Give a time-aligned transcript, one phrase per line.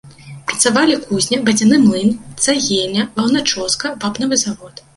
[0.51, 2.09] Працавалі кузня, вадзяны млын,
[2.47, 4.87] цагельня, ваўначоска, вапнавы завод.